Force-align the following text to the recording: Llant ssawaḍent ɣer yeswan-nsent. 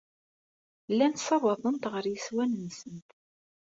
Llant 0.91 1.21
ssawaḍent 1.21 1.89
ɣer 1.93 2.05
yeswan-nsent. 2.07 3.09